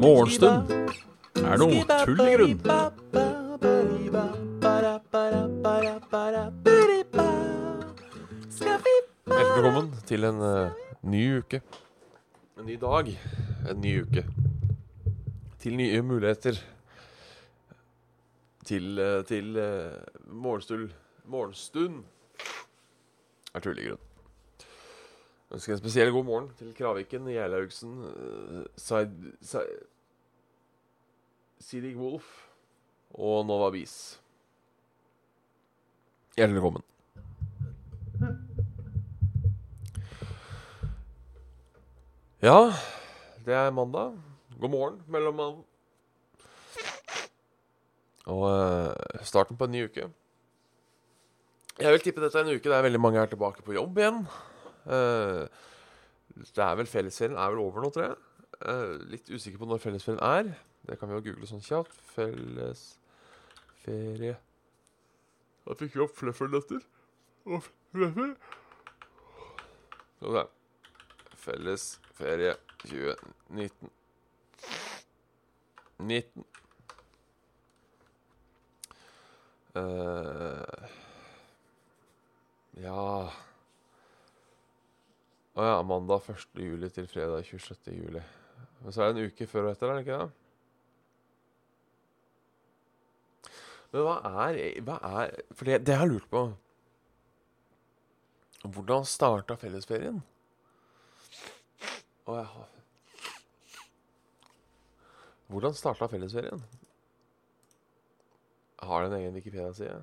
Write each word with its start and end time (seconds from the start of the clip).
Morgenstund 0.00 0.70
er 1.38 1.60
noe 1.60 1.84
tull 2.04 2.20
i 2.24 2.34
grunn. 2.34 2.58
Hjertelig 9.30 9.54
velkommen 9.54 9.90
til 10.08 10.26
en 10.26 10.38
uh, 10.42 10.74
ny 11.06 11.22
uke. 11.38 11.62
En 12.58 12.66
ny 12.66 12.74
dag. 12.80 13.14
En 13.70 13.78
ny 13.80 13.92
uke. 14.02 14.26
Til 15.62 15.76
nye 15.78 16.02
muligheter. 16.02 16.58
Til, 18.66 18.98
uh, 18.98 19.20
til 19.30 19.54
uh, 19.54 19.94
morgenstund 20.26 20.90
Morgenstund 21.30 22.02
er 23.54 23.64
tullig 23.64 23.88
grunn. 23.88 24.06
Ønsker 25.50 25.74
en 25.74 25.80
spesiell 25.80 26.12
god 26.14 26.24
morgen 26.24 26.50
til 26.58 26.74
Kraviken, 26.78 27.26
Gjerlaugsen, 27.26 27.96
uh, 28.06 29.64
Sidig 31.60 31.96
Wolf 31.98 32.28
og 33.10 33.46
Nova 33.46 33.70
Bis. 33.74 34.20
Hjertelig 36.36 36.60
velkommen. 36.60 36.86
Ja, 42.40 42.72
det 43.44 43.54
er 43.54 43.70
mandag. 43.70 44.14
God 44.60 44.70
morgen, 44.70 45.02
mellommann. 45.08 45.64
Og 48.24 48.46
eh, 48.48 49.24
starten 49.24 49.56
på 49.56 49.64
en 49.64 49.74
ny 49.74 49.84
uke. 49.84 50.06
Jeg 51.80 51.94
vil 51.94 52.02
tippe 52.04 52.20
dette 52.20 52.36
er 52.38 52.44
en 52.44 52.56
uke 52.56 52.70
der 52.70 52.82
veldig 52.84 53.00
mange 53.00 53.20
er 53.20 53.26
tilbake 53.30 53.62
på 53.64 53.72
jobb 53.72 53.98
igjen. 53.98 54.26
Uh, 54.84 55.44
det 56.40 56.64
er 56.64 56.74
vel 56.76 56.86
Fellesferien 56.90 57.38
er 57.40 57.50
vel 57.54 57.60
over 57.62 57.80
nå, 57.80 57.88
tror 57.94 58.04
jeg. 58.04 58.16
Uh, 58.60 58.94
litt 59.08 59.30
usikker 59.32 59.58
på 59.62 59.68
når 59.70 59.78
fellesferien 59.80 60.20
er. 60.20 60.44
Det 60.86 60.98
kan 61.00 61.08
vi 61.08 61.14
jo 61.16 61.24
google 61.30 61.46
sånn 61.48 61.64
kjapt. 61.64 61.96
Fellesferie 62.14 64.34
Da 65.64 65.70
fikk 65.80 65.92
vi 65.96 66.04
opp 66.04 66.14
fluffernutter. 66.18 66.80
Og 67.48 67.60
fløffel. 67.94 68.30
Vi 70.20 70.28
se. 70.36 70.44
Fellesferie 71.40 72.52
2019. 72.84 73.88
19. 76.00 76.44
Eh, 79.80 80.88
ja 82.82 83.32
Å 85.60 85.64
ja, 85.66 85.80
mandag 85.84 86.24
1. 86.32 86.54
juli 86.56 86.88
til 86.88 87.04
fredag 87.10 87.44
26. 87.44 87.90
juli. 87.92 88.20
Men 88.80 88.94
så 88.96 89.02
er 89.04 89.10
det 89.10 89.20
en 89.20 89.28
uke 89.28 89.48
før 89.50 89.66
og 89.66 89.74
etter, 89.74 89.90
er 89.90 89.98
det 89.98 90.04
ikke 90.06 90.20
det? 90.22 90.28
Men 93.90 94.06
hva 94.06 94.14
er, 94.46 94.60
hva 94.86 94.96
er 95.18 95.34
For 95.50 95.68
det, 95.68 95.80
det 95.84 95.92
jeg 95.92 96.00
har 96.00 96.08
lurt 96.08 96.28
på 96.30 96.44
Hvordan 98.62 99.04
starta 99.08 99.56
fellesferien? 99.60 100.22
Å 102.28 102.36
ja. 102.38 102.46
Hvordan 105.50 105.76
starta 105.76 106.08
fellesferien? 106.12 106.64
Har 108.80 109.04
den 109.04 109.12
en 109.12 109.20
egen 109.20 109.36
Wikipedia-side? 109.36 110.00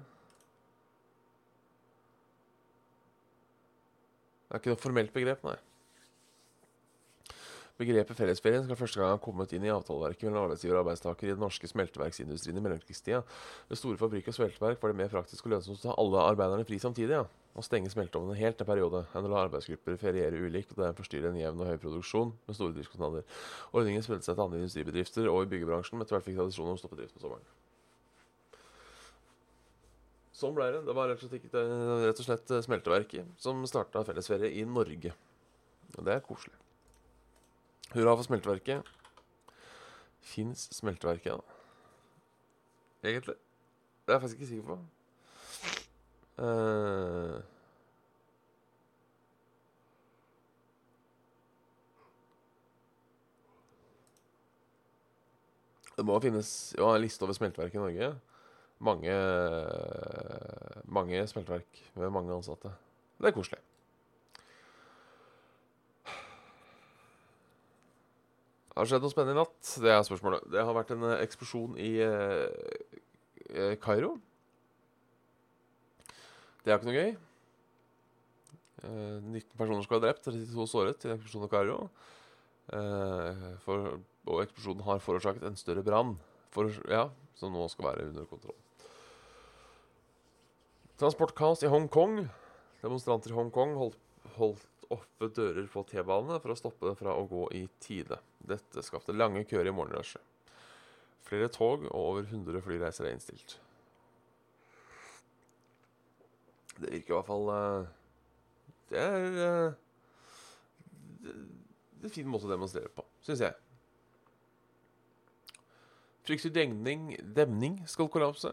Det 4.48 4.56
er 4.56 4.62
ikke 4.62 4.72
noe 4.72 4.80
formelt 4.80 5.16
begrep, 5.16 5.44
nei. 5.48 5.58
Begrepet 7.78 8.18
fellesferien 8.18 8.64
skal 8.66 8.78
første 8.80 8.98
gang 8.98 9.12
ha 9.14 9.20
kommet 9.22 9.52
inn 9.54 9.66
i 9.68 9.70
avtaleverket 9.70 10.26
mellom 10.26 10.48
arbeidsgiver 10.48 10.80
og 10.80 10.80
arbeidstaker 10.82 11.28
i 11.28 11.36
den 11.36 11.44
norske 11.44 11.70
smelteverksindustrien 11.70 12.58
i 12.58 12.64
mellomkrigstida. 12.66 13.20
Ved 13.70 13.78
store 13.78 14.00
fabrikker 14.02 14.34
og 14.34 14.38
smelteverk 14.40 14.82
var 14.82 14.94
det 14.94 14.98
mer 15.04 15.12
praktisk 15.12 15.46
og 15.46 15.54
lønnsomt 15.54 15.84
å 15.84 15.92
ta 15.92 15.98
alle 16.02 16.24
arbeiderne 16.32 16.66
fri 16.66 16.80
samtidig, 16.82 17.20
ja. 17.20 17.28
Å 17.58 17.66
stenge 17.66 17.92
smelteovnene 17.94 18.40
helt 18.40 18.60
en 18.62 18.70
periode, 18.70 19.04
enn 19.14 19.30
å 19.30 19.34
la 19.34 19.44
arbeidsgrupper 19.44 20.02
feriere 20.02 20.42
ulikt 20.42 20.74
og 20.74 20.82
dermed 20.82 21.04
forstyrre 21.04 21.30
en 21.30 21.40
jevn 21.42 21.62
og 21.62 21.70
høy 21.70 21.78
produksjon 21.86 22.34
med 22.50 22.58
store 22.58 22.74
driftskostnader. 22.80 23.30
Ordningen 23.74 24.06
spredte 24.06 24.26
seg 24.26 24.38
til 24.38 24.48
andre 24.48 24.64
industribedrifter 24.64 25.30
og 25.30 25.44
i 25.46 25.54
byggebransjen, 25.54 25.98
men 25.98 26.06
etter 26.06 26.18
hvert 26.18 26.30
fikk 26.30 26.42
tradisjonen 26.42 26.74
om 26.74 26.78
å 26.78 26.82
stoppe 26.82 26.98
driften 26.98 27.22
om 27.22 27.28
sommeren. 27.28 27.67
Sånn 30.38 30.54
ble 30.54 30.68
det. 30.70 30.84
Det 30.86 30.94
var 30.94 31.10
rett 31.10 31.24
og 31.26 31.32
slett, 31.32 31.50
rett 31.50 32.22
og 32.22 32.28
slett 32.28 32.52
smelteverket 32.68 33.42
som 33.42 33.64
starta 33.70 34.04
fellesferie 34.06 34.52
i 34.60 34.66
Norge. 34.70 35.16
Og 35.96 36.06
det 36.06 36.14
er 36.14 36.26
koselig. 36.26 36.54
Hurra 37.96 38.14
for 38.20 38.28
smelteverket. 38.28 38.94
Fins 40.28 40.68
smelteverket, 40.76 41.40
da? 41.40 41.58
Egentlig? 43.08 43.38
Det 44.06 44.14
er 44.14 44.18
jeg 44.18 44.22
faktisk 44.22 44.42
ikke 44.42 44.50
sikker 44.52 44.68
på. 44.70 44.80
Uh... 46.38 47.38
det 55.98 56.06
må 56.06 56.20
finnes 56.22 56.50
jo, 56.78 56.86
en 56.92 57.02
liste 57.02 57.26
over 57.26 57.34
smelteverk 57.34 57.74
i 57.74 57.82
Norge. 57.82 58.10
Mange, 58.84 59.14
mange 60.86 61.24
smelteverk 61.32 61.82
med 61.98 62.14
mange 62.14 62.36
ansatte. 62.36 62.70
Det 63.18 63.32
er 63.32 63.36
koselig. 63.36 63.62
Har 68.78 68.86
det 68.86 68.92
skjedd 68.92 69.06
noe 69.08 69.10
spennende 69.10 69.34
i 69.34 69.42
natt? 69.42 69.70
Det 69.82 69.90
er 69.90 70.04
spørsmålet. 70.06 70.44
Det 70.54 70.62
har 70.62 70.76
vært 70.78 70.92
en 70.94 71.06
eh, 71.08 71.22
eksplosjon 71.26 71.80
i 71.82 71.96
eh, 72.06 72.44
eh, 73.50 73.72
Kairo. 73.82 74.12
Det 76.62 76.70
er 76.70 76.78
ikke 76.78 76.90
noe 76.92 77.00
gøy. 77.00 77.16
Eh, 78.84 79.18
19 79.24 79.58
personer 79.58 79.82
skal 79.82 79.98
ha 79.98 80.04
drept, 80.06 80.30
32 80.30 80.68
såret 80.70 81.08
i 81.08 81.16
eksplosjonen 81.16 81.50
i 81.50 81.54
Kairo. 81.56 81.80
Eh, 82.78 83.50
og 83.66 84.44
eksplosjonen 84.44 84.86
har 84.86 85.02
forårsaket 85.02 85.50
en 85.50 85.58
større 85.58 85.82
brann, 85.88 86.14
ja, 86.86 87.08
som 87.40 87.58
nå 87.58 87.66
skal 87.74 87.90
være 87.90 88.10
under 88.12 88.30
kontroll. 88.30 88.60
Transportkaos 90.98 91.62
i 91.64 91.70
Hongkong. 91.70 92.24
Demonstranter 92.82 93.30
i 93.30 93.38
Hongkong 93.38 93.76
holdt, 93.78 94.00
holdt 94.38 94.88
oppe 94.94 95.30
dører 95.36 95.68
på 95.70 95.84
T-banene 95.86 96.40
for 96.42 96.54
å 96.54 96.58
stoppe 96.58 96.90
det 96.90 96.96
fra 96.98 97.14
å 97.14 97.28
gå 97.30 97.44
i 97.54 97.68
tide. 97.84 98.18
Dette 98.42 98.82
skapte 98.86 99.14
lange 99.14 99.44
køer 99.46 99.70
i 99.70 99.74
morgenrushet. 99.76 100.24
Flere 101.28 101.50
tog 101.54 101.84
og 101.90 102.00
over 102.00 102.26
100 102.26 102.64
flyreiser 102.66 103.06
er 103.06 103.14
innstilt. 103.14 103.58
Det 106.78 106.90
virker 106.94 107.14
i 107.14 107.18
hvert 107.18 107.28
fall 107.28 107.48
eh, 107.52 107.88
Det 108.90 109.00
er 109.02 109.24
eh, 109.44 109.78
det, 111.28 111.34
er 112.02 112.10
en 112.10 112.14
fin 112.14 112.30
måte 112.30 112.48
å 112.48 112.52
demonstrere 112.52 112.90
på, 112.94 113.04
syns 113.26 113.44
jeg. 113.44 113.58
Demning, 116.28 117.14
demning 117.36 117.80
skal 117.88 118.10
kollapse. 118.12 118.52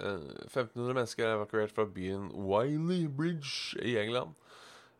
Eh, 0.00 0.28
1500 0.48 0.96
mennesker 0.96 1.26
er 1.26 1.36
evakuert 1.36 1.74
fra 1.74 1.84
byen 1.84 2.30
Wiley 2.32 3.04
Bridge 3.12 3.76
i 3.84 3.98
England 4.00 4.32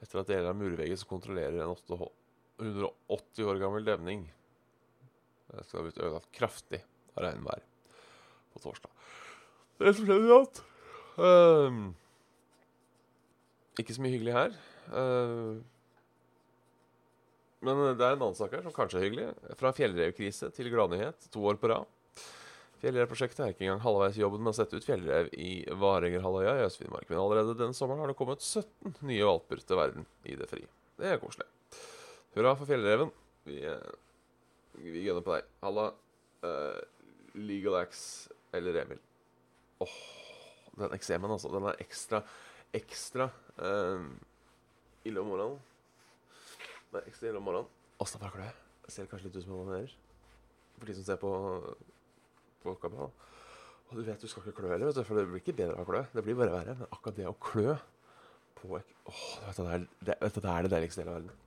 etter 0.03 0.21
at 0.21 0.29
deler 0.29 0.51
av 0.51 0.59
murveggen 0.59 0.99
som 1.01 1.09
kontrollerer 1.15 1.63
en 1.63 1.73
180 1.73 3.49
år 3.49 3.61
gammel 3.63 3.87
demning 3.87 4.27
Det 5.49 5.65
skal 5.65 5.81
ha 5.81 5.87
blitt 5.87 6.01
ødelagt 6.01 6.31
kraftig 6.37 6.83
av 7.17 7.25
regnvær 7.25 7.65
på 8.53 8.61
torsdag. 8.61 8.93
Det 9.81 9.94
som 9.97 10.06
skjedde 10.06 10.29
i 10.29 10.31
natt 10.31 10.61
um, 11.17 11.83
Ikke 13.81 13.97
så 13.97 14.05
mye 14.05 14.12
hyggelig 14.12 14.37
her. 14.37 14.56
Uh, 14.93 15.56
men 17.62 17.81
det 17.97 18.05
er 18.05 18.17
en 18.17 18.25
annen 18.27 18.37
sak 18.37 18.53
her 18.56 18.65
som 18.65 18.75
kanskje 18.75 19.00
er 19.00 19.06
hyggelig. 19.06 19.27
Fra 19.61 19.73
fjellrevkrise 19.77 20.50
til 20.56 20.71
gladnyhet 20.73 21.29
to 21.33 21.45
år 21.47 21.61
på 21.62 21.71
rad. 21.71 21.88
Fjellrevprosjektet 22.82 23.40
er 23.44 23.52
ikke 23.52 23.62
engang 23.69 23.82
halvveis 23.84 24.17
i 24.19 24.25
jobben 24.25 24.43
med 24.43 24.50
å 24.50 24.56
sette 24.58 24.75
ut 24.75 24.87
fjellrev 24.87 25.29
i 25.38 25.50
Varengerhalvøya 25.79 26.56
i 26.58 26.64
Øst-Finnmark. 26.67 27.06
Men 27.12 27.20
allerede 27.23 27.55
denne 27.55 27.76
sommeren 27.79 28.02
har 28.02 28.11
det 28.11 28.17
kommet 28.19 28.43
17 28.43 28.96
nye 29.06 29.29
valper 29.29 29.62
til 29.62 29.79
verden 29.79 30.08
i 30.26 30.34
det 30.40 30.49
fri. 30.50 30.64
Det 30.99 31.12
er 31.12 31.20
koselig. 31.23 31.46
Hurra 32.34 32.56
for 32.58 32.67
fjellreven. 32.67 33.12
Vi, 33.46 33.61
eh, 33.70 33.93
vi 34.82 35.05
gunner 35.05 35.23
på 35.23 35.37
deg. 35.37 35.46
Halla. 35.62 35.93
Uh, 36.43 36.81
Legal 37.38 37.79
Axe 37.79 38.34
eller 38.50 38.81
Emil. 38.81 38.99
Åh, 39.87 39.94
den 40.81 40.99
eksemen, 40.99 41.31
altså. 41.31 41.52
Den 41.55 41.69
er 41.70 41.78
ekstra, 41.85 42.25
ekstra 42.75 43.28
uh, 43.62 44.11
ille 45.06 45.23
om 45.23 45.31
morgenen. 45.31 45.62
Den 46.90 46.99
er 46.99 47.06
ekstra 47.12 47.31
ille 47.31 47.38
om 47.38 47.46
morgenen. 47.46 47.70
Åssen 48.02 48.19
er 48.19 48.26
det 48.26 48.35
klø? 48.40 48.50
Ser 48.90 49.06
kanskje 49.06 49.31
litt 49.31 49.38
ut 49.38 49.46
som 49.46 49.55
jeg 49.55 49.62
onanerer. 49.62 49.99
For 50.81 50.90
de 50.90 50.99
som 50.99 51.06
ser 51.06 51.23
på 51.23 51.31
på 52.64 52.75
kamera. 52.82 53.11
Og 53.91 53.99
du 53.99 54.03
vet 54.06 54.23
du 54.23 54.29
skal 54.31 54.47
ikke 54.47 54.62
klø 54.62 54.70
heller, 54.73 54.94
for 55.05 55.19
det 55.19 55.26
blir 55.29 55.43
ikke 55.43 55.56
bedre 55.59 55.76
av 55.76 55.85
å 55.85 55.91
klø. 55.91 56.03
Det 56.14 56.25
blir 56.25 56.38
bare 56.38 56.55
verre. 56.55 56.76
Men 56.79 56.88
akkurat 56.94 57.19
det 57.19 57.29
å 57.29 57.37
klø 57.37 57.76
på, 58.61 58.79
ek- 58.79 58.94
Åh, 59.11 59.23
vet 59.47 59.59
det, 59.59 59.67
er, 59.75 59.87
det, 60.09 60.17
vet 60.23 60.35
du, 60.37 60.41
det 60.41 60.53
er 60.53 60.67
det 60.67 60.73
deiligste 60.73 61.00
i 61.00 61.05
hele 61.05 61.17
verden. 61.19 61.38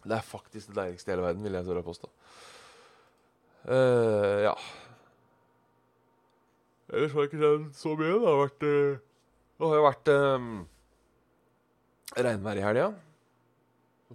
Det 0.00 0.16
er 0.16 0.24
faktisk 0.24 0.70
det 0.70 0.78
deiligste 0.78 1.10
i 1.10 1.14
hele 1.14 1.26
verden, 1.26 1.44
vil 1.44 1.58
jeg 1.58 1.66
tørre 1.66 1.82
å 1.82 1.88
påstå. 1.90 2.10
Uh, 3.60 4.38
ja. 4.46 4.54
Ellers 6.90 7.12
har 7.14 7.24
jeg 7.26 7.30
ikke 7.30 7.40
skjedd 7.42 7.66
så 7.78 7.94
mye. 7.98 8.14
Det 8.16 8.28
har 8.30 8.38
vært 8.40 8.66
uh, 8.66 9.00
Det 9.60 9.68
har 9.68 9.76
jo 9.78 9.84
vært 9.84 10.10
um, 10.14 10.50
regnvær 12.16 12.60
i 12.60 12.64
helga. 12.64 12.86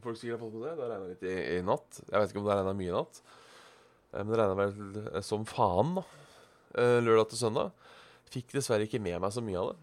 Folk 0.03 0.17
sikkert 0.19 0.35
har 0.35 0.41
fått 0.43 0.55
med 0.57 0.65
det. 0.65 0.73
Det 0.75 0.83
har 0.83 0.91
regna 0.95 1.11
litt 1.11 1.23
i, 1.23 1.35
i, 1.55 1.59
natt. 1.63 1.99
Jeg 2.09 2.19
vet 2.19 2.33
ikke 2.33 2.41
om 2.41 2.47
det 2.47 2.51
har 2.55 2.63
regna 2.63 2.73
mye 2.79 2.89
i 2.91 2.95
natt. 2.95 3.21
Men 4.15 4.31
det 4.31 4.39
regna 4.39 4.55
vel 4.55 5.23
som 5.25 5.43
faen, 5.49 5.97
da. 5.99 6.05
Lørdag 7.03 7.29
til 7.31 7.41
søndag. 7.41 7.71
Fikk 8.31 8.55
dessverre 8.55 8.87
ikke 8.87 8.99
med 9.03 9.19
meg 9.23 9.33
så 9.35 9.43
mye 9.43 9.59
av 9.59 9.73
det. 9.73 9.79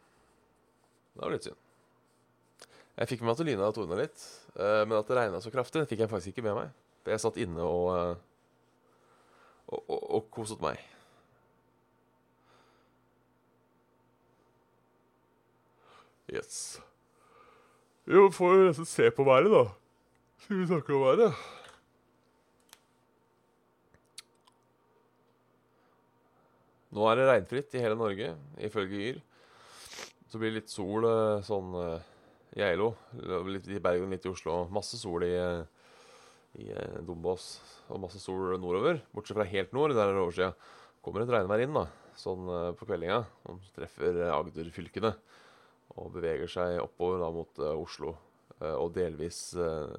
Det 1.13 1.23
var 1.23 1.35
litt 1.35 1.47
synd. 1.47 1.61
Jeg 2.97 3.09
fikk 3.09 3.23
med 3.23 3.29
meg 3.29 3.35
at 3.35 3.41
det 3.41 3.49
lyna 3.49 3.69
og 3.69 3.77
tordna 3.77 3.97
litt, 3.97 4.25
men 4.59 4.95
at 4.99 5.09
det 5.09 5.17
regna 5.17 5.41
så 5.41 5.53
kraftig, 5.53 5.87
fikk 5.89 6.03
jeg 6.05 6.11
faktisk 6.13 6.35
ikke 6.35 6.45
med 6.45 6.59
meg. 6.59 6.73
Jeg 7.09 7.23
satt 7.23 7.39
inne 7.41 7.65
og, 7.65 7.87
og, 9.73 9.81
og, 9.81 10.03
og 10.19 10.27
koset 10.35 10.61
meg. 10.65 10.81
Yes. 16.33 16.81
Jo, 18.09 18.29
får 18.33 18.55
vi 18.57 18.69
nesten 18.69 18.89
se 18.89 19.11
på 19.13 19.25
været, 19.29 19.51
da. 19.53 19.65
Skal 20.45 20.61
vi 20.61 20.69
snakke 20.71 20.95
om 20.97 21.05
været? 21.09 21.43
Nå 26.93 27.05
er 27.09 27.17
det 27.17 27.29
regnfritt 27.29 27.77
i 27.77 27.81
hele 27.81 27.97
Norge, 27.97 28.35
ifølge 28.61 29.05
Yr. 29.11 29.21
Så 30.29 30.41
blir 30.41 30.53
det 30.53 30.63
litt 30.63 30.73
sol 30.73 31.07
eh, 31.09 31.45
sånn 31.45 31.73
i 32.53 32.63
Eilo, 32.67 32.91
litt 33.49 33.69
i 33.73 33.81
Bergen, 33.81 34.11
litt 34.13 34.27
i 34.27 34.31
Oslo. 34.33 34.67
Masse 34.73 34.99
sol 35.01 35.25
i, 35.25 35.33
i 36.61 36.69
eh, 36.69 36.99
Dombås, 37.07 37.55
og 37.89 38.03
masse 38.03 38.21
sol 38.21 38.59
nordover. 38.61 39.01
Bortsett 39.15 39.39
fra 39.39 39.49
helt 39.49 39.73
nord, 39.73 39.95
der 39.97 40.11
er 40.11 40.17
det 40.17 40.25
oversida. 40.25 40.51
Kommer 41.03 41.25
et 41.25 41.33
regnvær 41.33 41.65
inn 41.65 41.79
da, 41.79 41.87
sånn 42.21 42.51
eh, 42.53 42.69
på 42.77 42.89
kveldinga, 42.91 43.23
som 43.47 43.63
treffer 43.77 44.21
Agder-fylkene. 44.29 45.15
Og 45.97 46.13
beveger 46.13 46.49
seg 46.49 46.79
oppover 46.81 47.21
da 47.21 47.33
mot 47.33 47.59
Oslo 47.73 48.15
og 48.63 48.93
delvis 48.95 49.51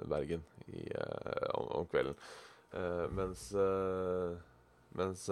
Bergen 0.10 0.42
i, 0.72 0.88
om, 1.54 1.68
om, 1.82 1.88
kvelden. 1.92 2.16
mens 3.14 3.44
mens 4.98 5.26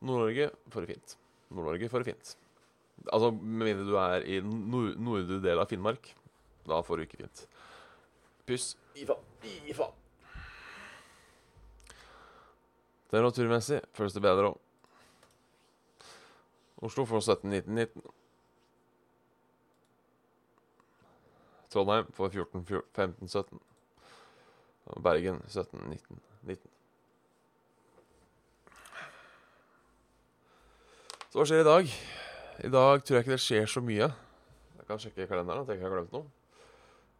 Nord-Norge 0.00 0.50
får 0.72 0.84
det 0.84 0.94
fint. 0.94 1.16
Nord-Norge 1.50 1.88
får 1.88 2.04
det 2.04 2.12
fint. 2.12 2.32
Altså, 3.12 3.30
Med 3.30 3.68
mindre 3.68 3.86
du 3.86 3.94
er 4.00 4.26
i 4.26 4.40
nord 4.40 4.96
nordre 4.98 5.40
del 5.44 5.60
av 5.60 5.70
Finnmark. 5.70 6.12
Da 6.66 6.80
får 6.82 6.96
du 6.96 7.06
ikke 7.06 7.22
fint. 7.22 7.46
Puss. 8.46 8.74
I 8.96 9.06
faen. 9.06 9.22
I 9.44 9.74
faen. 9.76 9.94
Temperaturmessig 13.10 13.80
føles 13.94 14.14
det 14.16 14.22
bedre 14.24 14.50
òg. 14.50 14.62
Oslo 16.86 17.06
får 17.08 17.22
17, 17.22 17.50
19, 17.50 17.74
19. 17.74 18.02
Trondheim 21.72 22.10
får 22.12 22.30
14, 22.30 22.64
14 22.64 22.82
15, 22.94 23.28
17. 23.28 23.60
Og 24.86 25.02
Bergen 25.02 25.40
17, 25.48 25.80
19, 25.88 26.20
19. 26.42 26.70
Så 31.36 31.42
hva 31.42 31.44
skjer 31.50 31.60
i 31.60 31.64
dag? 31.68 31.90
I 32.64 32.68
dag 32.72 33.02
tror 33.04 33.18
jeg 33.18 33.24
ikke 33.26 33.34
det 33.34 33.42
skjer 33.44 33.66
så 33.68 33.80
mye. 33.84 34.06
Jeg 34.78 34.86
kan 34.88 35.00
sjekke 35.02 35.26
kalenderen. 35.28 35.66
Jeg 35.66 35.68
tenker 35.68 35.84
jeg 35.84 35.90
har 35.92 35.98
glemt 35.98 36.14
noe. 36.16 36.24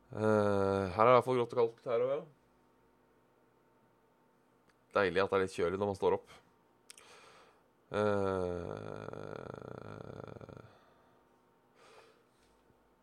Uh, 0.09 0.89
her 0.95 1.03
er 1.03 1.05
det 1.05 1.11
i 1.11 1.17
hvert 1.19 1.27
fall 1.27 1.37
grått 1.37 1.53
og 1.53 1.59
kaldt 1.59 1.91
her 1.91 2.01
òg, 2.01 2.13
ja. 2.15 2.23
Deilig 4.97 5.21
at 5.21 5.29
det 5.35 5.37
er 5.37 5.45
litt 5.45 5.59
kjølig 5.59 5.81
når 5.83 5.91
man 5.91 5.99
står 5.99 6.17
opp. 6.17 6.33
Uh, 7.93 8.01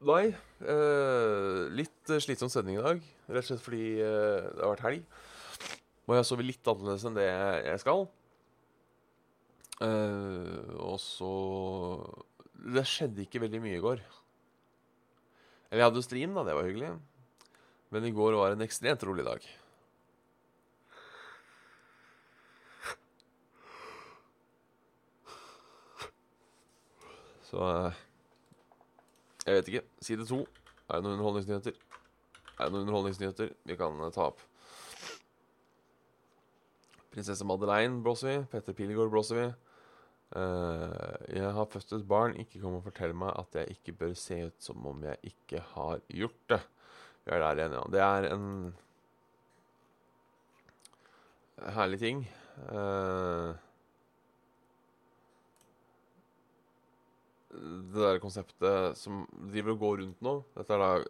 nei 0.09 0.25
uh, 0.65 1.69
Litt 1.77 2.15
slitsom 2.25 2.49
sending 2.49 2.81
i 2.81 2.87
dag. 2.89 3.05
Rett 3.29 3.45
og 3.45 3.51
slett 3.51 3.65
fordi 3.69 3.85
det 4.01 4.65
har 4.65 4.73
vært 4.73 4.85
helg. 4.89 5.05
Og 6.09 6.17
jeg 6.17 6.25
sover 6.31 6.49
litt 6.49 6.73
annerledes 6.73 7.05
enn 7.05 7.21
det 7.21 7.29
jeg 7.29 7.85
skal. 7.85 8.07
Og 9.83 10.99
så 11.01 11.31
Det 12.53 12.85
skjedde 12.87 13.25
ikke 13.25 13.41
veldig 13.43 13.59
mye 13.63 13.79
i 13.79 13.83
går. 13.83 14.03
Eller 15.71 15.81
jeg 15.81 15.89
hadde 15.89 15.99
jo 15.99 16.05
stream, 16.05 16.37
da. 16.37 16.45
Det 16.47 16.55
var 16.55 16.69
hyggelig. 16.69 16.93
Men 17.91 18.05
i 18.07 18.13
går 18.15 18.37
var 18.37 18.53
en 18.53 18.63
ekstremt 18.65 19.03
rolig 19.05 19.25
dag. 19.25 19.43
Så 27.53 27.61
eh, 27.69 27.99
Jeg 29.45 29.55
vet 29.55 29.67
ikke. 29.67 29.83
Side 30.01 30.25
to. 30.25 30.39
Er 30.89 30.95
det 30.95 31.03
noen 31.05 31.17
underholdningsnyheter? 31.19 31.75
Er 32.57 32.63
det 32.63 32.71
noen 32.73 32.85
underholdningsnyheter 32.87 33.51
vi 33.69 33.77
kan 33.77 33.99
eh, 34.01 34.13
ta 34.15 34.29
opp? 34.31 34.41
Prinsesse 37.13 37.45
Madeleine 37.45 38.01
blåser 38.01 38.31
vi. 38.31 38.39
Petter 38.49 38.73
Pilgaard 38.73 39.13
blåser 39.13 39.37
vi. 39.37 39.45
Uh, 40.33 41.13
jeg 41.29 41.49
har 41.53 41.67
født 41.69 41.91
et 41.93 42.07
barn. 42.09 42.37
Ikke 42.41 42.61
kom 42.61 42.79
og 42.79 42.85
fortell 42.87 43.13
meg 43.17 43.33
at 43.37 43.59
jeg 43.59 43.75
ikke 43.75 43.97
bør 43.99 44.15
se 44.17 44.39
ut 44.47 44.63
som 44.65 44.87
om 44.89 45.03
jeg 45.05 45.33
ikke 45.33 45.61
har 45.73 46.01
gjort 46.09 46.39
det. 46.49 46.61
Vi 47.23 47.31
er 47.31 47.43
der 47.43 47.59
igjen, 47.59 47.75
ja. 47.77 47.83
Det 47.93 48.01
er 48.03 48.29
en 48.33 48.47
herlig 51.77 51.99
ting. 52.01 52.23
Uh, 52.69 53.53
det 57.53 58.01
der 58.01 58.21
konseptet 58.21 58.97
som 58.97 59.27
driver 59.51 59.75
og 59.75 59.83
går 59.83 60.01
rundt 60.01 60.25
nå, 60.25 60.33
dette 60.57 60.73
er 60.73 60.81
da 60.81 61.03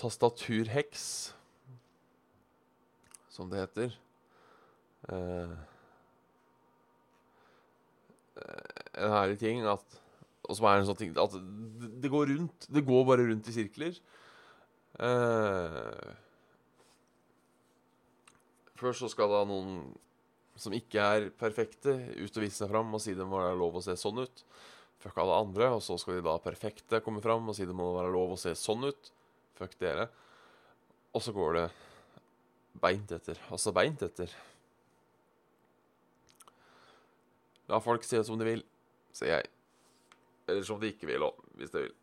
tastaturheks, 0.00 1.04
som 3.28 3.52
det 3.52 3.60
heter. 3.60 3.98
Uh, 5.12 5.52
en 8.42 9.14
herlig 9.16 9.38
ting 9.40 9.62
at 9.68 9.98
Og 10.48 10.56
som 10.58 10.66
er 10.68 10.80
en 10.80 10.88
sånn 10.88 10.98
ting 10.98 11.12
at 11.16 11.34
det, 12.02 12.10
går 12.10 12.32
rundt. 12.32 12.66
Det 12.66 12.82
går 12.84 13.04
bare 13.06 13.26
rundt 13.28 13.46
i 13.48 13.54
sirkler. 13.54 13.98
Uh, 14.98 16.10
først 18.76 19.04
så 19.04 19.10
skal 19.12 19.30
da 19.30 19.44
noen 19.48 19.84
som 20.58 20.74
ikke 20.76 21.04
er 21.14 21.28
perfekte, 21.38 21.94
ut 22.18 22.36
og 22.36 22.42
vise 22.44 22.58
seg 22.58 22.72
fram 22.72 22.90
og 22.92 23.00
si 23.00 23.14
det 23.16 23.24
må 23.24 23.38
være 23.40 23.56
lov 23.56 23.78
å 23.78 23.84
se 23.86 23.94
sånn 23.96 24.20
ut. 24.24 24.44
Fuck 25.02 25.22
alle 25.22 25.38
andre. 25.44 25.70
Og 25.76 25.82
så 25.84 25.96
skal 26.00 26.18
de 26.18 26.26
da 26.26 26.36
perfekte 26.42 27.00
komme 27.04 27.22
fram 27.24 27.48
og 27.48 27.56
si 27.56 27.66
det 27.68 27.76
må 27.76 27.92
være 27.96 28.12
lov 28.12 28.34
å 28.34 28.40
se 28.40 28.54
sånn 28.58 28.90
ut. 28.90 29.12
Fuck 29.58 29.78
dere. 29.80 30.08
Og 31.12 31.22
så 31.24 31.34
går 31.36 31.58
det 31.58 31.66
beint 32.82 33.14
etter. 33.14 33.40
Altså 33.52 33.74
beint 33.74 34.02
etter. 34.04 34.32
La 37.72 37.80
folk 37.80 38.04
si 38.04 38.18
det 38.18 38.26
som 38.28 38.36
de 38.36 38.44
vil, 38.44 38.62
sier 39.16 39.38
jeg. 39.38 39.50
Eller 40.50 40.64
som 40.66 40.80
de 40.80 40.90
ikke 40.92 41.08
vil 41.08 41.24
òg, 41.24 41.38
hvis 41.56 41.72
de 41.72 41.86
vil. 41.86 41.94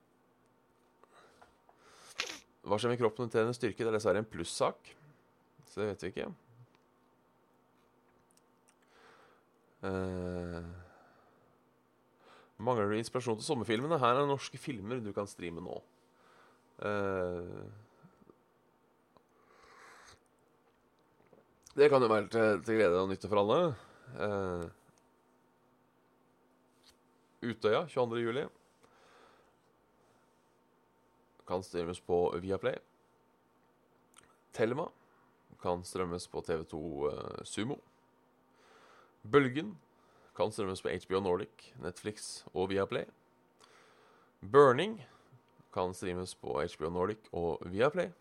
Hva 2.66 2.78
skjer 2.80 2.92
med 2.94 3.02
kroppen 3.02 3.30
til 3.32 3.46
en 3.46 3.56
styrke? 3.56 3.84
Det 3.84 3.92
er 3.92 3.96
dessverre 3.96 4.22
en 4.24 4.30
plussak. 4.30 4.90
Så 5.70 5.82
det 5.82 5.92
vet 5.92 6.06
vi 6.06 6.10
ikke. 6.12 6.30
Uh, 9.80 10.66
mangler 12.60 12.90
du 12.90 12.98
inspirasjon 12.98 13.38
til 13.40 13.48
sommerfilmene? 13.48 14.00
Her 14.02 14.24
er 14.24 14.28
norske 14.28 14.60
filmer 14.60 15.00
du 15.04 15.14
kan 15.16 15.30
streame 15.30 15.64
nå. 15.64 15.78
Uh, 16.82 17.64
det 21.78 21.88
kan 21.94 22.04
jo 22.04 22.12
være 22.12 22.28
til, 22.34 22.66
til 22.66 22.82
glede 22.82 23.06
og 23.06 23.14
nytte 23.14 23.32
for 23.32 23.46
alle. 23.46 23.62
Uh, 24.18 24.79
Utøya 27.42 27.86
22. 27.88 28.20
juli. 28.20 28.46
Kan 31.48 31.64
streames 31.64 32.00
på 32.00 32.18
Viaplay. 32.42 32.76
Telma 34.52 34.90
kan 35.62 35.84
strømmes 35.84 36.28
på 36.28 36.42
TV2 36.44 36.74
uh, 36.76 37.14
eh, 37.14 37.44
Sumo. 37.44 37.80
Bølgen 39.24 39.78
kan 40.36 40.52
strømmes 40.52 40.82
på 40.84 40.92
HBO 40.92 41.20
Nordic, 41.24 41.72
Netflix 41.80 42.44
og 42.54 42.70
Viaplay. 42.72 43.06
Burning 44.42 45.00
kan 45.74 45.94
streames 45.94 46.36
på 46.36 46.60
HBO 46.60 46.90
Nordic 46.90 47.32
og 47.32 47.64
Viaplay. 47.66 48.12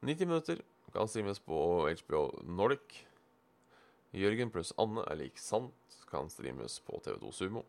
90 0.00 0.26
minutter 0.26 0.60
kan 0.92 1.08
streames 1.08 1.40
på 1.40 1.88
HBO 1.88 2.28
Nordic. 2.44 3.04
Jørgen 4.14 4.52
pluss 4.52 4.72
Anne 4.78 5.02
er 5.10 5.18
lik 5.18 5.40
sant 5.40 5.98
kan 6.10 6.28
streames 6.30 6.78
på 6.86 7.00
TV2 7.04 7.32
Sumo. 7.32 7.64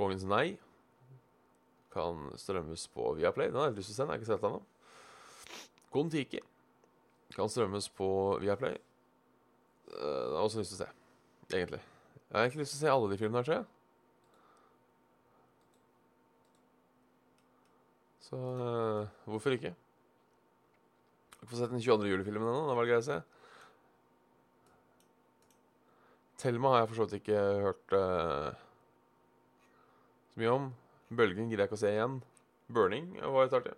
Kongens 0.00 0.24
nei 0.24 0.54
kan 1.92 2.30
strømmes 2.40 2.86
på 2.94 3.10
Viaplay. 3.18 3.50
Den 3.50 3.58
har 3.60 3.68
jeg 3.68 3.80
lyst 3.80 3.90
til 3.90 3.96
å 3.96 3.98
se, 3.98 4.04
den 4.04 4.12
har 4.12 4.20
ikke 4.20 4.30
sett 4.30 4.46
ennå. 4.46 4.60
Kon-Tiki 5.92 6.40
kan 7.34 7.50
strømmes 7.50 7.90
på 7.98 8.08
Viaplay. 8.40 8.78
Den 9.90 9.98
det 9.98 10.06
har 10.06 10.38
jeg 10.38 10.46
også 10.46 10.62
lyst 10.62 10.72
til 10.72 10.78
å 10.78 10.84
se, 10.84 10.88
egentlig. 11.50 11.82
Jeg 12.30 12.36
har 12.36 12.46
egentlig 12.46 12.62
lyst 12.62 12.76
til 12.76 12.78
å 12.78 12.84
se 12.84 12.94
alle 12.94 13.10
de 13.10 13.18
filmene 13.20 13.42
her, 13.42 13.48
tror 13.48 13.58
jeg. 13.58 13.68
Så 18.30 18.38
uh, 18.38 19.10
hvorfor 19.26 19.58
ikke? 19.58 19.74
Jeg 19.74 21.36
har 21.36 21.42
ikke 21.42 21.50
fått 21.50 21.62
sett 21.64 21.74
den 21.74 21.82
22. 21.82 22.08
juli-filmen 22.12 22.46
ennå. 22.46 22.64
den 22.70 22.78
var 22.78 22.86
det 22.86 22.92
greit 22.94 23.04
å 23.04 23.08
se. 23.10 23.20
Thelma 26.40 26.72
har 26.72 26.84
jeg 26.84 26.90
for 26.92 27.00
så 27.00 27.08
vidt 27.08 27.20
ikke 27.20 27.40
hørt 27.66 27.98
så 27.98 28.69
mye 30.42 30.52
om. 30.56 30.68
Bølgen 31.10 31.48
gidder 31.50 31.64
jeg 31.64 31.70
ikke 31.70 31.78
å 31.78 31.82
se 31.84 31.94
igjen. 31.94 32.18
Burning 32.70 33.08
var 33.20 33.46
litt 33.46 33.56
artig. 33.58 33.76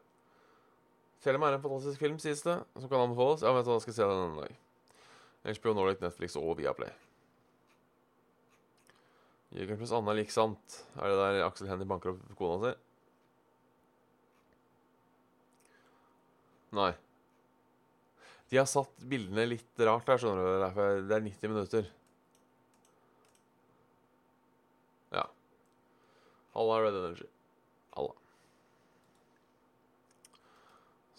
Thelma 1.23 1.49
er 1.49 1.57
en 1.57 1.63
fantastisk 1.63 2.03
film, 2.03 2.19
sies 2.23 2.43
det, 2.43 2.59
som 2.75 2.91
kan 2.91 3.05
anbefales. 3.05 3.45
Ja, 3.47 3.55
vent, 3.55 3.69
da 3.69 3.79
skal 3.83 3.93
jeg 3.93 4.01
se 4.01 4.09
den 4.11 4.25
en 4.27 4.41
dag. 4.43 4.59
HBO 5.59 5.75
Nordic, 5.77 6.03
Netflix 6.03 6.37
og 6.39 6.57
Viaplay. 6.59 6.91
Jørgen 9.53 9.79
pluss 9.79 9.93
Anna 9.95 10.15
lik 10.17 10.33
sant. 10.33 10.79
Er 10.97 11.13
det 11.13 11.21
der 11.21 11.45
Aksel 11.47 11.69
Hennie 11.69 11.89
banker 11.89 12.15
opp 12.15 12.37
kona 12.39 12.73
si? 12.73 12.77
Nei. 16.73 16.93
De 18.49 18.61
har 18.61 18.69
satt 18.69 19.05
bildene 19.09 19.45
litt 19.51 19.83
rart 19.85 20.09
der, 20.09 20.21
skjønner 20.21 20.47
du. 20.47 20.63
Derfor 20.63 21.03
det 21.09 21.19
er 21.19 21.27
90 21.27 21.53
minutter. 21.53 21.91
Halla 26.53 26.83
Red 26.83 26.97
Energy. 26.97 27.29
Halla. 27.97 28.13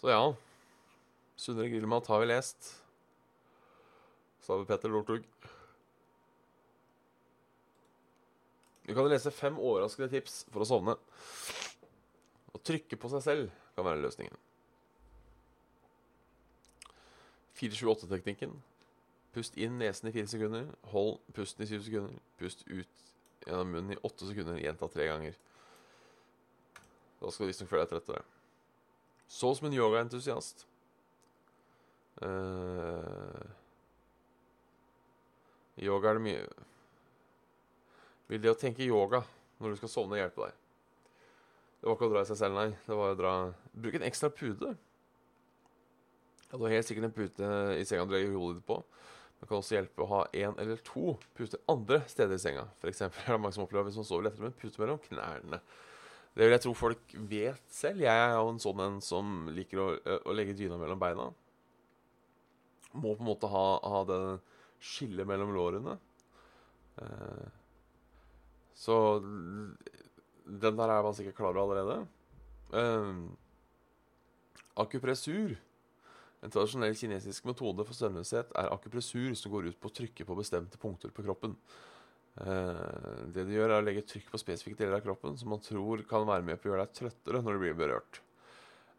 Så 0.00 0.10
ja. 0.12 0.22
Sunnere 1.36 1.68
grillmat 1.68 2.06
har 2.06 2.20
vi 2.20 2.30
lest. 2.30 2.70
Så 4.40 4.52
har 4.52 4.62
vi 4.62 4.68
Petter 4.68 4.88
Lortug. 4.88 5.24
Du 8.84 8.94
kan 8.94 9.08
lese 9.08 9.32
fem 9.32 9.56
overraskende 9.58 10.10
tips 10.12 10.42
for 10.52 10.62
å 10.62 10.68
sovne. 10.68 10.94
Å 12.52 12.60
trykke 12.60 12.98
på 13.00 13.10
seg 13.14 13.24
selv 13.24 13.54
kan 13.74 13.86
være 13.88 14.02
løsningen. 14.04 14.36
4-7-8-teknikken. 17.58 18.52
Pust 19.34 19.56
inn 19.58 19.80
nesen 19.80 20.10
i 20.10 20.14
fire 20.14 20.30
sekunder. 20.30 20.68
Hold 20.92 21.16
pusten 21.34 21.64
i 21.64 21.70
syv 21.70 21.82
sekunder. 21.86 22.20
Pust 22.38 22.66
ut 22.68 23.04
gjennom 23.46 23.70
munnen 23.70 23.96
i 23.96 24.00
åtte 24.02 24.28
sekunder. 24.28 24.60
gjentatt 24.60 24.92
tre 24.92 25.06
ganger. 25.08 25.36
Da 27.20 27.30
skal 27.30 27.46
du 27.46 27.50
visstnok 27.52 27.70
føle 27.70 27.84
deg 27.84 27.92
trøttere. 27.92 28.24
Så 29.28 29.54
som 29.56 29.68
en 29.68 29.76
yogaentusiast. 29.76 30.66
Uh, 32.22 33.40
yoga 35.82 36.12
er 36.12 36.20
det 36.20 36.22
mye 36.22 36.42
Vil 38.30 38.38
det 38.44 38.52
å 38.52 38.58
tenke 38.58 38.86
yoga 38.86 39.24
når 39.58 39.74
du 39.74 39.80
skal 39.80 39.90
sovne, 39.90 40.20
hjelpe 40.20 40.46
deg? 40.46 40.60
Det 41.80 41.88
var 41.88 41.96
ikke 41.98 42.06
å 42.06 42.12
dra 42.14 42.22
i 42.24 42.28
seg 42.28 42.38
selv, 42.40 42.56
nei. 42.56 42.70
Det 42.86 42.96
var 42.96 43.12
å 43.12 43.18
dra 43.18 43.32
Bruk 43.74 43.98
en 43.98 44.06
ekstra 44.06 44.30
pude. 44.32 44.70
Ja, 46.46 46.56
du 46.56 46.62
har 46.64 46.76
helt 46.76 46.88
sikkert 46.88 47.08
en 47.10 47.16
pute 47.16 47.50
i 47.76 47.84
senga 47.84 48.06
du 48.06 48.14
legger 48.14 48.36
hodet 48.38 48.60
ditt 48.60 48.68
på. 48.68 48.78
Det 49.44 49.50
kan 49.50 49.58
også 49.60 49.74
hjelpe 49.74 50.00
å 50.00 50.08
ha 50.08 50.18
én 50.32 50.54
eller 50.56 50.78
to 50.80 51.18
puter 51.36 51.60
andre 51.68 51.98
steder 52.08 52.38
i 52.38 52.40
senga. 52.40 52.62
Eksempel, 52.88 53.26
er 53.26 53.34
det 53.34 53.42
mange 53.44 53.52
som 53.52 53.66
opplever 53.66 53.90
hvis 53.90 53.98
man 54.00 54.06
sover 54.08 54.24
lettere 54.24 54.46
med 54.46 54.54
en 54.54 54.62
pute 54.62 54.80
mellom 54.80 55.00
knærne. 55.04 55.58
Det 56.32 56.46
vil 56.46 56.54
jeg 56.54 56.62
tro 56.64 56.72
folk 56.72 57.12
vet 57.28 57.66
selv. 57.68 58.00
Jeg 58.06 58.22
er 58.22 58.32
jo 58.38 58.46
en 58.54 58.62
sånn 58.64 58.80
en 58.80 58.96
som 59.04 59.34
liker 59.52 59.82
å, 59.82 59.84
å 60.24 60.32
legge 60.32 60.56
dyna 60.56 60.78
mellom 60.80 61.02
beina. 61.02 61.26
Må 62.96 63.12
på 63.12 63.20
en 63.20 63.28
måte 63.28 63.52
ha, 63.52 63.66
ha 63.84 64.00
det 64.08 64.18
skillet 64.80 65.28
mellom 65.28 65.52
lårene. 65.52 65.98
Eh, 67.04 67.44
så 68.80 68.98
den 69.20 70.80
der 70.80 70.88
er 70.88 71.04
man 71.04 71.20
sikkert 71.20 71.36
klar 71.42 71.52
over 71.52 71.84
allerede. 71.84 72.08
Eh, 72.80 73.12
akupressur. 74.80 75.58
En 76.44 76.52
tradisjonell 76.52 76.96
kinesisk 76.98 77.46
metode 77.48 77.86
for 77.88 77.96
søvnløshet 77.96 78.52
er 78.60 78.70
akupressur, 78.74 79.32
som 79.38 79.52
går 79.54 79.70
ut 79.70 79.80
på 79.80 79.88
å 79.88 79.96
trykke 79.96 80.26
på 80.28 80.36
bestemte 80.36 80.80
punkter 80.80 81.12
på 81.14 81.24
kroppen. 81.24 81.56
Eh, 82.34 83.22
det 83.32 83.46
de 83.46 83.56
gjør, 83.56 83.70
er 83.70 83.80
å 83.80 83.86
legge 83.86 84.04
trykk 84.10 84.28
på 84.32 84.40
spesifikke 84.42 84.82
deler 84.82 84.98
av 84.98 85.04
kroppen 85.06 85.38
som 85.40 85.52
man 85.54 85.62
tror 85.64 86.02
kan 86.10 86.26
være 86.28 86.44
med 86.44 86.60
på 86.60 86.68
å 86.68 86.72
gjøre 86.72 86.84
deg 86.84 86.98
trøttere 86.98 87.40
når 87.44 87.56
du 87.56 87.62
blir 87.62 87.78
berørt. 87.78 88.20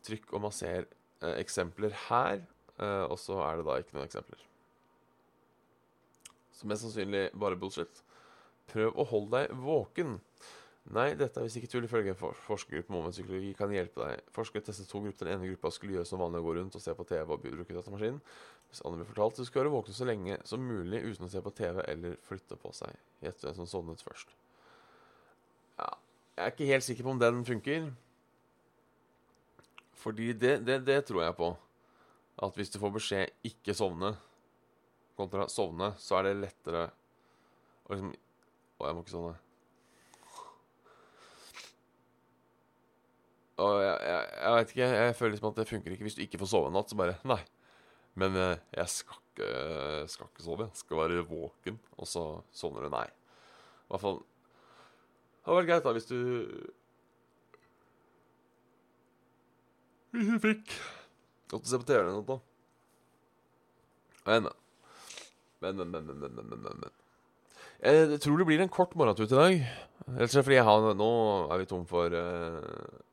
Trykk 0.07 0.33
og 0.33 0.45
masser 0.47 0.87
eh, 0.87 1.35
eksempler 1.35 1.93
her, 2.07 2.41
eh, 2.79 3.05
og 3.05 3.17
så 3.21 3.37
er 3.45 3.59
det 3.59 3.67
da 3.69 3.77
ikke 3.81 3.97
noen 3.97 4.09
eksempler. 4.09 4.45
Så 6.55 6.71
mest 6.71 6.87
sannsynlig 6.87 7.27
bare 7.37 7.59
bullshit. 7.59 8.01
Prøv 8.71 8.95
å 8.97 9.05
holde 9.11 9.43
deg 9.43 9.57
våken. 9.61 10.17
Nei, 10.93 11.15
dette 11.17 11.41
er 11.41 11.47
visst 11.47 11.57
ikke 11.57 11.69
tull, 11.71 11.85
ifølge 11.87 12.11
en 12.13 12.17
for 12.19 12.37
forskergruppe 12.45 12.93
med 12.93 13.13
psykologi 13.15 13.53
kan 13.57 13.71
hjelpe 13.73 14.03
deg. 14.03 14.27
Forskere 14.35 14.67
testet 14.67 14.85
to 14.91 14.99
grupper. 15.01 15.25
Den 15.25 15.39
ene 15.39 15.47
gruppa 15.49 15.71
skulle 15.73 15.95
gjøre 15.95 16.05
som 16.05 16.21
vanlig 16.21 16.43
å 16.43 16.45
gå 16.45 16.53
rundt 16.59 16.77
og 16.77 16.83
se 16.83 16.93
på 16.93 17.05
TV 17.09 17.31
og 17.33 17.41
bruke 17.41 17.81
maskinen. 17.89 18.19
Hvis 18.69 18.83
andre 18.85 19.01
ble 19.01 19.07
fortalt 19.09 19.39
så 19.39 19.45
skal 19.47 19.63
være 19.63 19.71
våken 19.73 19.97
så 19.97 20.05
lenge 20.05 20.37
som 20.45 20.61
mulig 20.61 21.01
uten 21.01 21.25
å 21.25 21.29
se 21.33 21.41
på 21.41 21.53
TV 21.57 21.81
eller 21.89 22.19
flytte 22.27 22.57
på 22.61 22.73
seg. 22.77 22.93
Gjett 23.25 23.41
hvem 23.41 23.55
som 23.57 23.69
sovnet 23.71 24.05
først. 24.05 24.35
Ja, 25.79 25.89
jeg 26.35 26.43
er 26.45 26.53
ikke 26.53 26.69
helt 26.69 26.85
sikker 26.85 27.07
på 27.07 27.15
om 27.15 27.23
den 27.23 27.41
funker. 27.49 27.87
Fordi 30.05 30.33
det, 30.37 30.59
det, 30.67 30.83
det 30.85 30.99
tror 31.09 31.23
jeg 31.23 31.37
på. 31.39 31.49
At 32.45 32.59
hvis 32.59 32.69
du 32.69 32.77
får 32.77 32.93
beskjed 32.99 33.47
'ikke 33.47 33.73
sovne' 33.73 34.13
kontra 35.17 35.47
'sovne', 35.47 35.95
så 35.97 36.19
er 36.19 36.29
det 36.29 36.35
lettere 36.43 36.89
å 37.87 37.95
liksom 37.95 38.13
Å, 38.75 38.87
jeg 38.89 38.95
må 38.95 39.01
ikke 39.05 39.13
sovne. 39.15 39.44
Og 43.63 43.75
jeg, 43.79 43.99
jeg, 44.03 44.23
jeg 44.41 44.55
vet 44.55 44.71
ikke, 44.73 44.87
jeg 44.99 45.15
føler 45.15 45.33
liksom 45.35 45.51
at 45.51 45.59
det 45.59 45.67
funker 45.69 45.93
ikke 45.95 46.07
hvis 46.07 46.17
du 46.17 46.23
ikke 46.25 46.39
får 46.41 46.51
sove 46.51 46.71
en 46.71 46.75
natt. 46.75 46.91
Så 46.91 46.97
bare 46.99 47.19
Nei. 47.27 47.41
Men 48.19 48.35
eh, 48.39 48.63
jeg 48.75 48.91
skal 48.91 49.19
ikke, 49.21 49.51
skal 50.11 50.29
ikke 50.31 50.43
sove. 50.43 50.67
Jeg 50.67 50.81
skal 50.81 51.01
være 51.03 51.27
våken. 51.29 51.79
Og 51.99 52.09
så 52.09 52.25
sovner 52.55 52.87
du. 52.87 52.91
Nei. 52.91 53.07
I 53.85 53.93
hvert 53.93 54.01
fall 54.01 54.19
Det 54.19 55.45
hadde 55.45 55.57
vært 55.59 55.69
greit 55.69 55.85
da 55.85 55.93
hvis 55.93 56.07
du 56.09 56.19
Hvis 60.15 60.29
du 60.31 60.37
fikk 60.41 60.75
godt 61.51 61.67
å 61.67 61.69
se 61.69 61.79
på 61.79 61.87
TV 61.87 61.99
eller 61.99 62.15
noe. 62.15 62.37
Men, 64.25 64.47
men, 65.61 65.81
men, 65.83 65.91
men, 65.91 66.07
men, 66.07 66.37
men, 66.39 66.53
men, 66.55 66.79
men. 66.81 66.93
Jeg 67.85 68.19
tror 68.23 68.39
det 68.39 68.47
blir 68.47 68.63
en 68.63 68.71
kort 68.71 68.95
morgentur 68.97 69.27
i 69.27 69.35
dag. 69.35 69.57
Rett 70.15 70.29
og 70.29 70.31
slett 70.31 70.47
fordi 70.47 70.57
jeg 70.57 70.65
har, 70.65 70.87
nå 70.97 71.09
er 71.53 71.61
vi 71.61 71.67
tom 71.69 71.83
for 71.89 72.15
uh, 72.15 73.03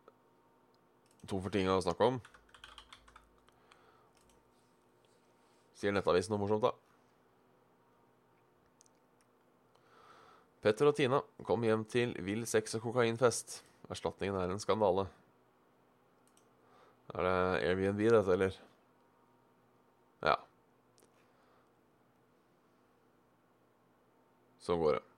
Tom 1.27 1.43
for 1.43 1.55
ting 1.55 1.69
å 1.71 1.81
snakke 1.83 2.09
om. 2.09 2.21
Sier 5.79 5.95
Nettavisen 5.95 6.35
noe 6.35 6.43
morsomt, 6.43 6.65
da? 6.67 6.73
Petter 10.63 10.87
og 10.87 10.95
Tina 10.95 11.19
kom 11.47 11.65
hjem 11.67 11.83
til 11.91 12.15
vill 12.23 12.45
sex- 12.47 12.77
og 12.79 12.85
kokainfest. 12.87 13.61
Erstatningen 13.91 14.39
er 14.39 14.53
en 14.55 14.63
skandale. 14.63 15.09
Er 17.13 17.27
det 17.27 17.39
Airbnb, 17.67 18.03
dette, 18.15 18.37
eller? 18.37 18.59
Ja. 20.23 20.37
Sånn 24.63 24.79
går 24.79 25.01
det. 25.01 25.12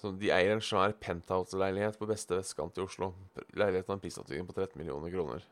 Så 0.00 0.14
de 0.16 0.30
eier 0.32 0.54
en 0.54 0.62
svær 0.64 0.94
penthouse-leilighet 0.96 1.98
på 2.00 2.08
beste 2.08 2.38
vestkant 2.38 2.78
i 2.78 2.84
Oslo. 2.84 3.10
Leiligheten 3.52 3.92
har 3.92 3.98
en 3.98 4.00
prisoppbygging 4.00 4.46
på 4.48 4.56
13 4.56 4.78
millioner 4.80 5.12
kroner. 5.12 5.44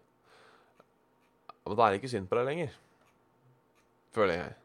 Men 1.67 1.77
da 1.77 1.85
er 1.85 1.93
det 1.93 2.01
ikke 2.01 2.13
synd 2.15 2.31
på 2.31 2.39
deg 2.39 2.49
lenger. 2.49 2.79
Føler 4.17 4.39
jeg. 4.39 4.57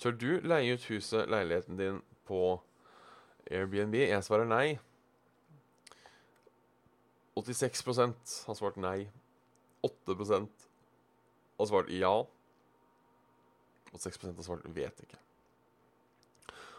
Tør 0.00 0.16
du 0.16 0.30
leie 0.48 0.74
ut 0.74 0.88
huset, 0.88 1.28
leiligheten 1.28 1.76
din, 1.76 2.00
på 2.24 2.56
Airbnb? 3.50 3.98
Jeg 4.00 4.24
svarer 4.24 4.48
nei. 4.48 4.78
86% 7.36 8.36
har 8.46 8.56
svart 8.56 8.80
nei. 8.80 9.10
8 9.84 10.16
har 10.16 11.68
svart 11.68 11.92
ja. 11.92 12.14
Og 13.92 14.00
6 14.00 14.24
har 14.24 14.46
svart 14.46 14.64
vet 14.72 15.04
ikke. 15.04 15.20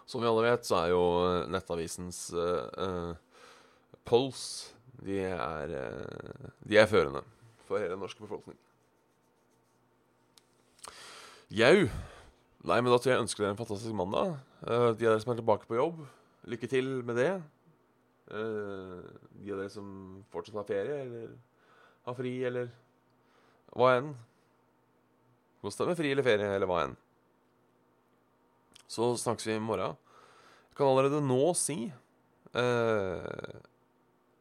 Som 0.10 0.24
vi 0.24 0.30
alle 0.30 0.48
vet, 0.48 0.66
så 0.68 0.82
er 0.82 0.94
jo 0.94 1.04
Nettavisens 1.52 2.24
uh, 2.36 2.68
uh, 2.78 3.92
polls 4.08 4.44
de 5.02 5.22
er, 5.26 5.72
uh, 5.72 6.50
de 6.68 6.78
er 6.78 6.90
førende 6.90 7.24
for 7.68 7.80
hele 7.80 7.96
den 7.96 8.04
norske 8.04 8.22
befolkning. 8.24 8.58
Jau 11.52 11.88
Nei, 12.62 12.78
men 12.78 12.92
da 12.94 13.00
tror 13.02 13.10
jeg 13.10 13.16
jeg 13.16 13.26
ønsker 13.26 13.42
dere 13.42 13.56
en 13.56 13.60
fantastisk 13.60 13.96
mandag. 13.98 14.36
Eh, 14.62 14.92
de 14.94 15.08
av 15.08 15.16
dere 15.16 15.22
som 15.24 15.32
er 15.34 15.40
tilbake 15.40 15.66
på 15.66 15.80
jobb, 15.80 16.04
lykke 16.54 16.68
til 16.70 16.90
med 17.08 17.18
det. 17.18 17.32
Eh, 18.38 19.00
de 19.42 19.54
av 19.56 19.64
dere 19.64 19.72
som 19.74 19.88
fortsatt 20.30 20.60
har 20.60 20.68
ferie, 20.70 21.00
eller 21.08 21.32
har 22.06 22.18
fri, 22.20 22.36
eller 22.46 22.70
hva 23.74 23.96
enn. 23.98 24.12
Kos 25.66 25.80
deg 25.80 25.90
med 25.90 25.98
fri 25.98 26.14
eller 26.14 26.28
ferie, 26.28 26.52
eller 26.54 26.70
hva 26.70 26.84
enn. 26.86 26.94
Så 28.92 29.14
snakkes 29.16 29.48
vi 29.48 29.56
i 29.56 29.64
morgen. 29.64 29.96
Jeg 30.72 30.76
kan 30.80 30.90
allerede 30.90 31.22
nå 31.24 31.54
si 31.56 31.86
eh, 31.88 33.60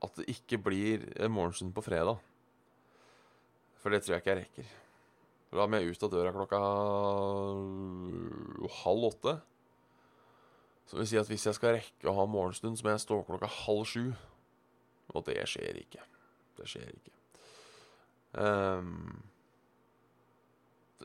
at 0.01 0.19
det 0.19 0.27
ikke 0.33 0.59
blir 0.65 1.05
en 1.23 1.31
morgenstund 1.35 1.75
på 1.77 1.85
fredag. 1.87 2.19
For 3.79 3.95
det 3.95 4.03
tror 4.03 4.17
jeg 4.17 4.25
ikke 4.25 4.33
jeg 4.33 4.43
rekker. 4.43 4.73
Da 5.51 5.67
må 5.67 5.79
jeg 5.79 5.95
ut 5.95 6.05
av 6.07 6.13
døra 6.13 6.35
klokka 6.35 6.59
halv 8.83 9.07
åtte. 9.11 9.37
Så 10.91 10.99
vil 10.99 11.09
si 11.11 11.19
at 11.21 11.31
hvis 11.31 11.47
jeg 11.47 11.59
skal 11.59 11.77
rekke 11.79 12.11
å 12.11 12.17
ha 12.19 12.27
morgenstund, 12.27 12.79
så 12.79 12.87
må 12.87 12.95
jeg 12.95 13.05
stå 13.07 13.23
klokka 13.27 13.51
halv 13.63 13.87
sju. 13.87 14.05
Og 15.15 15.27
det 15.27 15.39
skjer 15.51 15.79
ikke. 15.79 16.03
Det 16.59 16.67
skjer 16.71 16.91
ikke. 16.91 17.15
Um, 18.35 19.23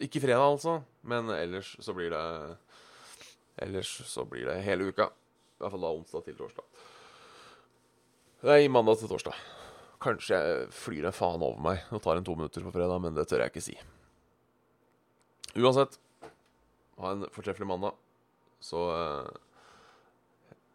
ikke 0.01 0.21
fredag, 0.21 0.45
altså, 0.45 0.79
men 1.05 1.29
ellers 1.33 1.75
så 1.81 1.93
blir 1.97 2.13
det 2.13 2.25
Ellers 3.63 3.91
så 4.09 4.25
blir 4.27 4.47
det 4.49 4.59
hele 4.65 4.89
uka. 4.91 5.09
I 5.55 5.63
hvert 5.63 5.75
fall 5.75 5.85
da 5.85 5.91
onsdag 5.95 6.25
til 6.25 6.37
torsdag. 6.39 6.81
Nei, 8.45 8.65
mandag 8.69 8.99
til 8.99 9.09
torsdag. 9.09 9.37
Kanskje 10.03 10.37
jeg 10.37 10.65
flyr 10.75 11.07
en 11.07 11.15
faen 11.15 11.43
over 11.45 11.61
meg 11.63 11.85
og 11.95 12.03
tar 12.03 12.19
en 12.19 12.27
to 12.27 12.35
minutter 12.37 12.65
på 12.65 12.73
fredag, 12.75 12.99
men 13.01 13.15
det 13.15 13.27
tør 13.29 13.45
jeg 13.45 13.53
ikke 13.53 13.63
si. 13.63 13.77
Uansett, 15.55 15.95
ha 16.99 17.13
en 17.15 17.23
fortreffelig 17.31 17.67
mandag, 17.69 17.95
så 18.59 18.83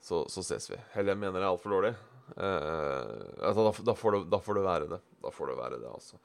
så, 0.01 0.29
så 0.29 0.43
ses 0.43 0.71
vi. 0.71 0.79
Eller 0.95 1.13
jeg 1.13 1.21
mener 1.21 1.37
det 1.37 1.45
er 1.45 1.51
altfor 1.51 1.75
dårlig. 1.77 1.93
Eh, 2.37 3.11
altså, 3.45 3.67
da, 3.67 3.73
da, 3.91 3.95
får 3.95 4.17
det, 4.17 4.21
da 4.33 4.41
får 4.43 4.57
det 4.57 4.65
være 4.65 4.89
det. 4.95 5.01
Da 5.21 5.33
får 5.35 5.53
det 5.53 5.57
være 5.59 5.81
det, 5.83 5.91
altså. 5.91 6.21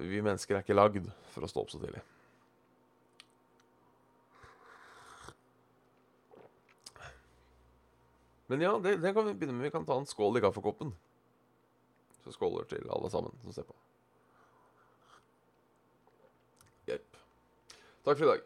Vi 0.00 0.22
mennesker 0.24 0.56
er 0.56 0.64
ikke 0.64 0.78
lagd 0.78 1.10
for 1.34 1.44
å 1.44 1.50
stå 1.50 1.62
opp 1.62 1.72
så 1.74 1.80
tidlig. 1.82 2.00
Men 8.52 8.60
ja, 8.60 8.78
det, 8.84 8.98
det, 9.00 9.14
kan 9.16 9.24
vi 9.24 9.32
begynne 9.32 9.56
med. 9.56 9.64
Vi 9.64 9.70
kan 9.72 9.86
ta 9.88 9.96
en 9.96 10.06
skål 10.06 10.36
i 10.36 10.40
kaffekoppen. 10.44 10.90
Så 12.20 12.34
skåler 12.34 12.66
til 12.68 12.84
alle 12.92 13.08
sammen 13.08 13.32
som 13.40 13.54
ser 13.56 13.64
på. 13.64 13.72
Hjelp. 16.90 17.16
Takk 18.04 18.18
for 18.18 18.26
i 18.26 18.28
dag. 18.34 18.44